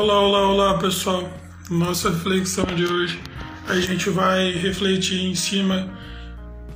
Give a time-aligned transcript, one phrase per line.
[0.00, 1.30] Olá, olá, olá pessoal.
[1.68, 3.20] Nossa reflexão de hoje
[3.68, 5.94] a gente vai refletir em cima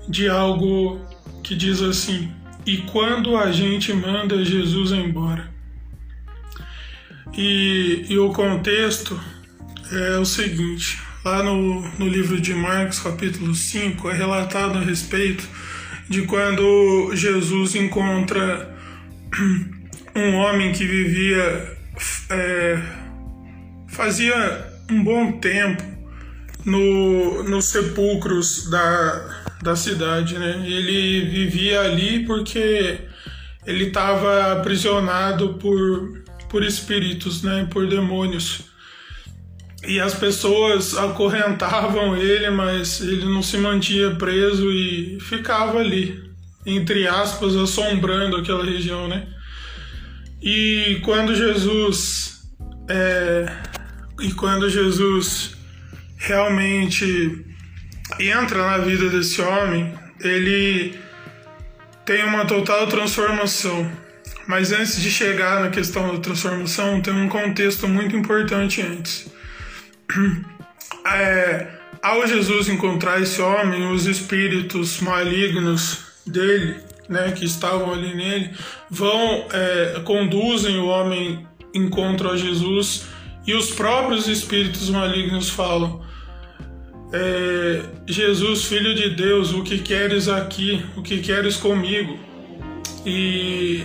[0.06, 1.00] de algo
[1.42, 2.30] que diz assim:
[2.66, 5.50] E quando a gente manda Jesus embora?
[7.32, 9.18] E, e o contexto
[9.90, 15.48] é o seguinte: lá no, no livro de Marcos, capítulo 5, é relatado a respeito
[16.10, 18.76] de quando Jesus encontra
[20.14, 21.74] um homem que vivia.
[22.28, 23.03] É,
[23.94, 25.82] fazia um bom tempo
[26.64, 30.62] no, nos sepulcros da, da cidade, né?
[30.66, 32.98] Ele vivia ali porque
[33.64, 37.66] ele estava aprisionado por, por espíritos, né?
[37.70, 38.62] Por demônios.
[39.86, 46.22] E as pessoas acorrentavam ele, mas ele não se mantinha preso e ficava ali,
[46.64, 49.28] entre aspas, assombrando aquela região, né?
[50.42, 52.34] E quando Jesus
[52.88, 53.46] é,
[54.20, 55.56] e quando Jesus
[56.16, 57.44] realmente
[58.18, 60.98] entra na vida desse homem, ele
[62.04, 63.90] tem uma total transformação.
[64.46, 69.32] Mas antes de chegar na questão da transformação, tem um contexto muito importante antes.
[71.06, 71.66] É,
[72.02, 76.76] ao Jesus encontrar esse homem, os espíritos malignos dele,
[77.10, 78.50] né, que estavam ali nele,
[78.90, 83.06] vão é, conduzem o homem encontro a Jesus
[83.46, 86.02] e os próprios espíritos malignos falam:
[87.12, 90.84] é, Jesus, filho de Deus, o que queres aqui?
[90.96, 92.18] O que queres comigo?
[93.06, 93.84] E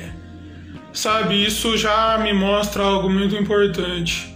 [0.93, 4.33] sabe, isso já me mostra algo muito importante.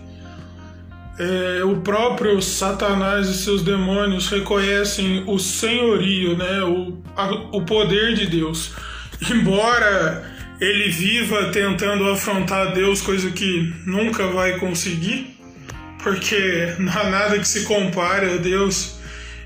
[1.18, 8.16] É, o próprio Satanás e seus demônios reconhecem o senhorio, né, o, a, o poder
[8.16, 8.72] de Deus.
[9.32, 15.38] Embora ele viva tentando afrontar Deus, coisa que nunca vai conseguir,
[16.02, 18.96] porque não há nada que se compare a Deus.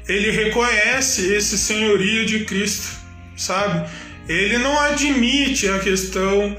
[0.07, 2.97] Ele reconhece esse senhorio de Cristo,
[3.35, 3.89] sabe?
[4.27, 6.55] Ele não admite a questão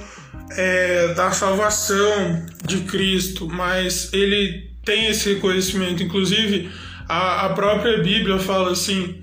[0.57, 6.03] é, da salvação de Cristo, mas ele tem esse reconhecimento.
[6.03, 6.71] Inclusive,
[7.09, 9.23] a, a própria Bíblia fala assim,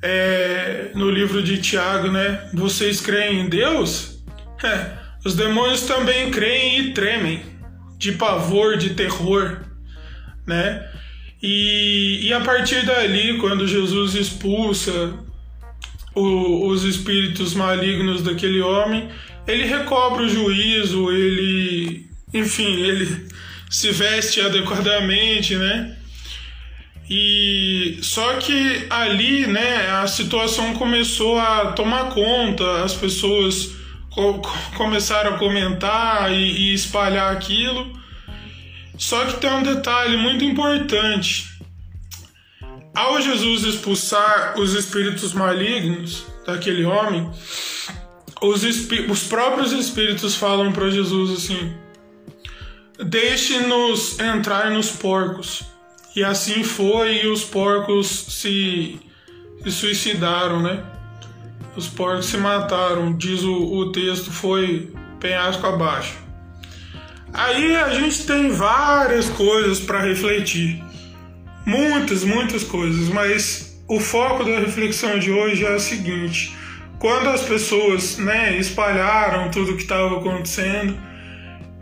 [0.00, 2.48] é, no livro de Tiago, né?
[2.52, 4.11] Vocês creem em Deus?
[4.64, 4.92] É,
[5.24, 7.42] os demônios também creem e tremem,
[7.98, 9.60] de pavor, de terror,
[10.46, 10.88] né?
[11.42, 15.12] E, e a partir dali, quando Jesus expulsa
[16.14, 19.08] o, os espíritos malignos daquele homem,
[19.46, 23.28] ele recobra o juízo, ele, enfim, ele
[23.68, 25.96] se veste adequadamente, né?
[27.10, 33.81] E só que ali, né, a situação começou a tomar conta, as pessoas
[34.76, 38.00] começaram a comentar e, e espalhar aquilo.
[38.98, 41.50] Só que tem um detalhe muito importante.
[42.94, 47.30] Ao Jesus expulsar os espíritos malignos daquele homem,
[48.40, 48.62] os,
[49.10, 51.74] os próprios espíritos falam para Jesus assim:
[53.02, 55.64] Deixe-nos entrar nos porcos.
[56.14, 59.00] E assim foi, e os porcos se,
[59.62, 60.84] se suicidaram, né?
[61.74, 66.14] Os porcos se mataram, diz o, o texto, foi penhasco abaixo.
[67.32, 70.82] Aí a gente tem várias coisas para refletir.
[71.64, 76.54] Muitas, muitas coisas, mas o foco da reflexão de hoje é o seguinte:
[76.98, 80.96] quando as pessoas né, espalharam tudo o que estava acontecendo,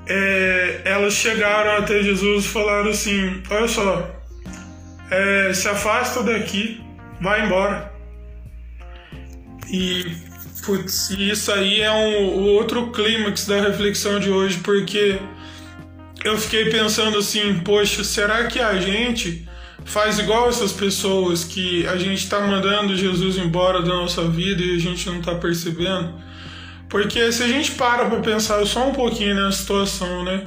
[0.06, 4.08] é, elas chegaram até Jesus e falaram assim: Olha só,
[5.10, 6.80] é, se afasta daqui,
[7.20, 7.89] vai embora.
[9.72, 10.04] E
[10.64, 15.18] putz, isso aí é um outro clímax da reflexão de hoje, porque
[16.24, 19.48] eu fiquei pensando assim, poxa, será que a gente
[19.84, 24.76] faz igual essas pessoas que a gente está mandando Jesus embora da nossa vida e
[24.76, 26.14] a gente não está percebendo?
[26.88, 30.44] Porque se a gente para para pensar só um pouquinho na situação, né?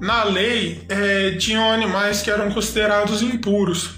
[0.00, 3.90] Na lei, é, tinham animais que eram considerados impuros.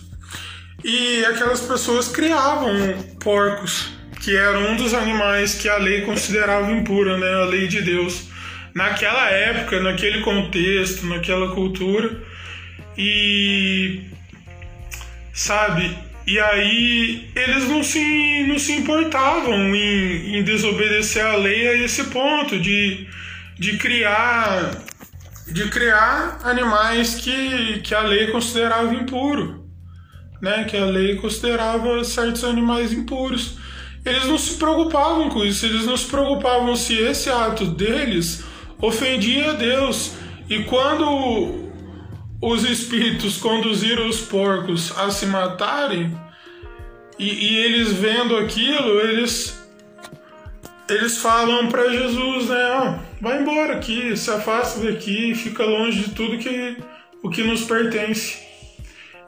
[0.83, 2.73] E aquelas pessoas criavam
[3.19, 7.35] porcos que era um dos animais que a lei considerava impura, né?
[7.35, 8.29] A lei de Deus.
[8.75, 12.23] Naquela época, naquele contexto, naquela cultura.
[12.97, 14.03] E
[15.33, 15.97] sabe?
[16.27, 22.05] E aí eles não se, não se importavam em, em desobedecer a lei a esse
[22.05, 23.09] ponto de,
[23.59, 24.71] de criar
[25.49, 29.67] de criar animais que, que a lei considerava impuro,
[30.41, 30.63] né?
[30.65, 33.59] Que a lei considerava certos animais impuros
[34.05, 38.45] eles não se preocupavam com isso, eles não se preocupavam se esse ato deles
[38.81, 40.13] ofendia a Deus.
[40.49, 41.71] E quando
[42.41, 46.19] os espíritos conduziram os porcos a se matarem,
[47.19, 49.59] e, e eles vendo aquilo, eles
[50.89, 52.65] eles falam para Jesus, né?
[52.73, 56.77] Ó, vai embora aqui, se afasta daqui, fica longe de tudo que
[57.23, 58.50] o que nos pertence.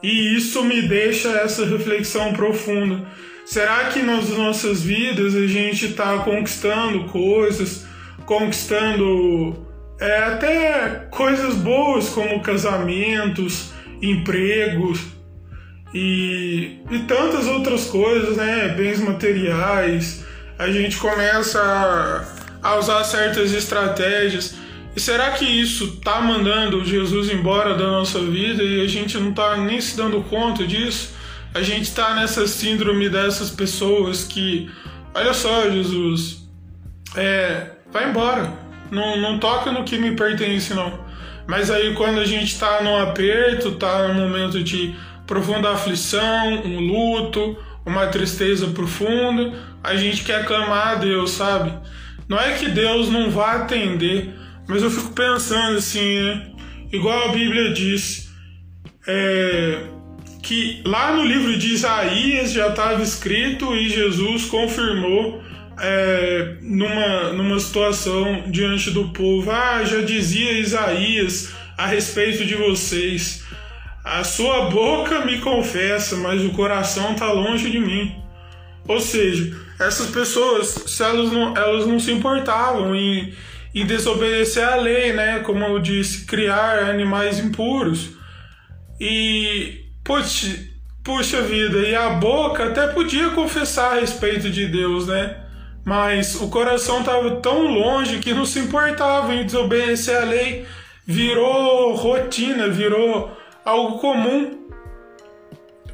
[0.03, 3.05] E isso me deixa essa reflexão profunda.
[3.45, 7.85] Será que nas nossas vidas a gente está conquistando coisas,
[8.25, 9.65] conquistando
[9.99, 13.71] é, até coisas boas como casamentos,
[14.01, 14.99] empregos
[15.93, 18.69] e, e tantas outras coisas, né?
[18.69, 20.25] Bens materiais.
[20.57, 22.25] A gente começa a,
[22.61, 24.55] a usar certas estratégias.
[24.95, 29.33] E será que isso tá mandando Jesus embora da nossa vida e a gente não
[29.33, 31.13] tá nem se dando conta disso?
[31.53, 34.71] A gente tá nessa síndrome dessas pessoas que,
[35.13, 36.47] olha só, Jesus,
[37.15, 38.51] é, vai embora,
[38.91, 40.99] não, não toca no que me pertence, não.
[41.47, 44.95] Mas aí quando a gente tá num aperto, tá num momento de
[45.25, 49.53] profunda aflição, um luto, uma tristeza profunda,
[49.83, 51.73] a gente quer clamar a Deus, sabe?
[52.27, 54.33] Não é que Deus não vá atender,
[54.67, 56.51] mas eu fico pensando assim, né?
[56.91, 58.31] Igual a Bíblia diz,
[59.07, 59.83] é,
[60.41, 65.41] que lá no livro de Isaías já estava escrito e Jesus confirmou
[65.79, 69.49] é, numa, numa situação diante do povo.
[69.49, 73.43] Ah, já dizia Isaías a respeito de vocês.
[74.03, 78.13] A sua boca me confessa, mas o coração está longe de mim.
[78.85, 83.33] Ou seja, essas pessoas, se elas não, elas não se importavam em,
[83.73, 85.39] em desobedecer à lei, né?
[85.39, 88.11] Como eu disse, criar animais impuros.
[88.99, 95.37] E, puxa vida, e a boca até podia confessar a respeito de Deus, né?
[95.83, 100.65] Mas o coração estava tão longe que não se importava em desobedecer à lei.
[101.05, 103.35] Virou rotina, virou
[103.65, 104.69] algo comum,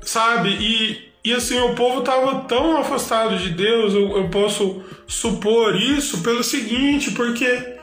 [0.02, 0.50] sabe?
[0.50, 6.22] E, e assim, o povo estava tão afastado de Deus, eu, eu posso supor isso
[6.22, 7.76] pelo seguinte, porque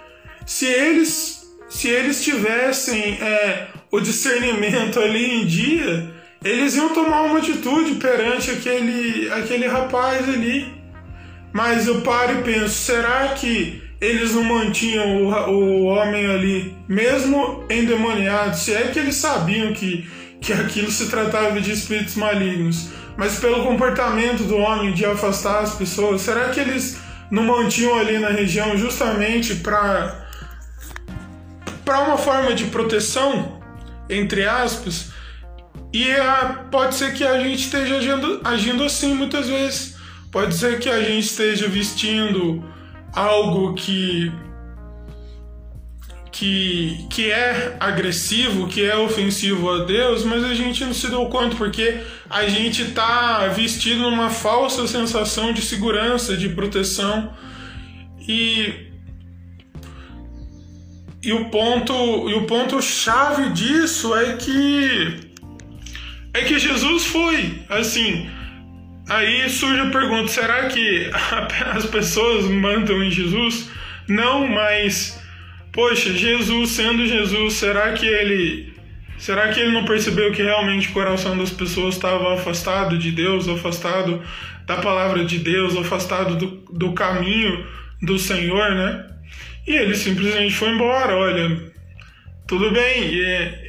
[0.47, 1.37] se eles
[1.69, 6.09] se eles tivessem é, o discernimento ali em dia,
[6.45, 10.73] eles iam tomar uma atitude perante aquele, aquele rapaz ali.
[11.53, 17.65] Mas eu paro e penso, será que eles não mantinham o, o homem ali, mesmo
[17.71, 20.09] endemoniado, se é que eles sabiam que,
[20.41, 25.75] que aquilo se tratava de espíritos malignos, mas pelo comportamento do homem de afastar as
[25.75, 26.99] pessoas, será que eles
[27.31, 30.25] não mantinham ali na região justamente para
[31.85, 33.61] para uma forma de proteção,
[34.11, 35.13] entre aspas,
[35.93, 39.97] e a, pode ser que a gente esteja agindo, agindo assim muitas vezes.
[40.33, 42.63] Pode ser que a gente esteja vestindo
[43.13, 44.33] algo que
[46.37, 51.25] que, que é agressivo, que é ofensivo a Deus, mas a gente não se deu
[51.27, 57.33] conta porque a gente está vestido numa falsa sensação de segurança, de proteção.
[58.29, 58.91] E,
[61.23, 61.95] e o ponto
[62.29, 65.31] e o ponto chave disso é que
[66.35, 68.29] é que Jesus foi assim
[69.09, 71.11] Aí surge a pergunta: será que
[71.73, 73.71] as pessoas mandam em Jesus?
[74.09, 75.16] Não, mas
[75.77, 78.75] poxa, Jesus sendo Jesus, será que ele
[79.19, 83.47] será que ele não percebeu que realmente o coração das pessoas estava afastado de Deus,
[83.47, 84.23] afastado
[84.67, 87.67] da palavra de Deus, afastado do, do caminho
[88.03, 89.07] do Senhor, né?
[89.67, 91.15] E ele simplesmente foi embora.
[91.15, 91.73] Olha,
[92.47, 93.15] tudo bem,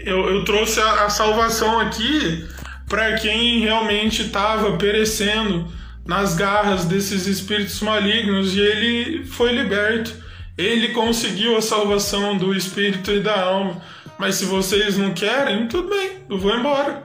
[0.06, 2.46] eu, eu trouxe a, a salvação aqui
[2.88, 5.70] para quem realmente estava perecendo
[6.06, 10.27] nas garras desses espíritos malignos e ele foi liberto.
[10.58, 13.82] Ele conseguiu a salvação do espírito e da alma.
[14.18, 17.04] Mas se vocês não querem, tudo bem, eu vou embora.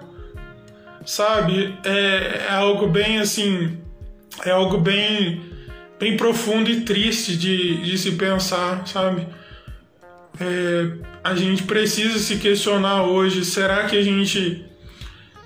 [1.04, 1.76] Sabe?
[1.84, 3.78] É, é algo bem assim.
[4.46, 5.42] É algo bem,
[6.00, 9.26] bem profundo e triste de, de se pensar, sabe?
[10.40, 10.92] É,
[11.22, 14.64] a gente precisa se questionar hoje: será que a gente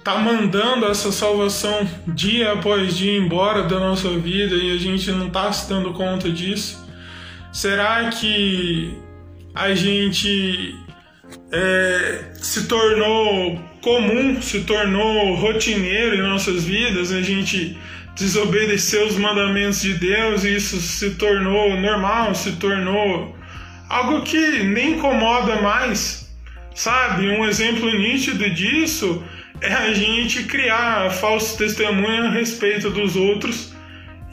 [0.04, 5.28] tá mandando essa salvação dia após dia embora da nossa vida e a gente não
[5.28, 6.85] tá se dando conta disso?
[7.56, 8.94] Será que
[9.54, 10.74] a gente
[11.50, 17.74] é, se tornou comum, se tornou rotineiro em nossas vidas, a gente
[18.14, 23.34] desobedeceu os mandamentos de Deus e isso se tornou normal, se tornou
[23.88, 26.30] algo que nem incomoda mais,
[26.74, 27.26] sabe?
[27.26, 29.24] Um exemplo nítido disso
[29.62, 33.74] é a gente criar falso testemunho a respeito dos outros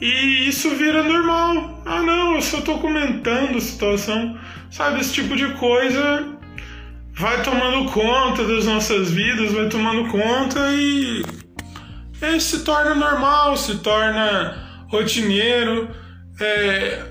[0.06, 1.82] e isso vira normal.
[1.86, 4.38] Ah, não, eu só tô comentando a situação,
[4.70, 5.00] sabe?
[5.00, 6.26] Esse tipo de coisa
[7.14, 11.24] vai tomando conta das nossas vidas, vai tomando conta e,
[12.20, 15.88] e se torna normal, se torna rotineiro.
[16.38, 17.02] É,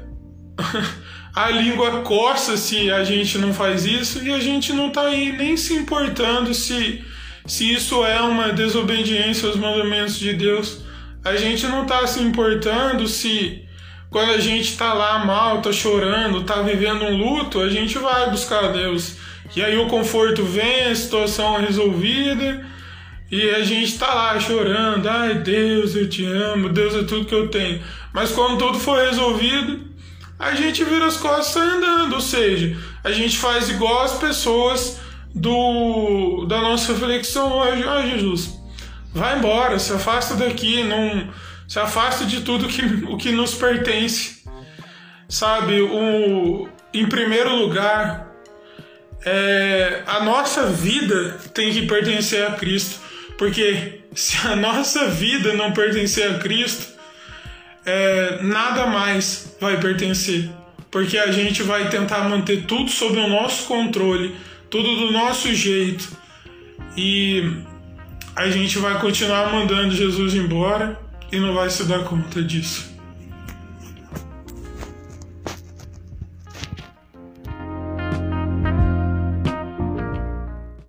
[1.35, 5.35] a língua coça se a gente não faz isso e a gente não está aí
[5.35, 7.03] nem se importando se,
[7.47, 10.82] se isso é uma desobediência aos mandamentos de Deus.
[11.23, 13.63] A gente não está se importando se
[14.09, 18.29] quando a gente está lá mal, está chorando, está vivendo um luto, a gente vai
[18.29, 19.15] buscar a Deus.
[19.55, 22.65] E aí o conforto vem, a situação é resolvida
[23.31, 25.07] e a gente está lá chorando.
[25.07, 27.81] Ai Deus, eu te amo, Deus é tudo que eu tenho.
[28.13, 29.81] Mas quando tudo for resolvido,
[30.37, 32.13] a gente vira as costas andando.
[32.13, 34.99] Ou seja, a gente faz igual as pessoas
[35.33, 37.83] do da nossa reflexão hoje.
[37.87, 38.59] Ah, Jesus,
[39.13, 41.31] vai embora, se afasta daqui, não
[41.67, 44.43] se afasta de tudo que, o que nos pertence.
[45.29, 48.31] Sabe, o, em primeiro lugar,
[49.25, 53.01] é, a nossa vida tem que pertencer a Cristo.
[53.37, 56.93] Porque se a nossa vida não pertencer a Cristo,
[57.85, 60.49] é, nada mais vai pertencer.
[60.91, 64.35] Porque a gente vai tentar manter tudo sob o nosso controle,
[64.69, 66.07] tudo do nosso jeito.
[66.95, 67.63] E
[68.35, 70.99] a gente vai continuar mandando Jesus embora
[71.31, 72.92] e não vai se dar conta disso.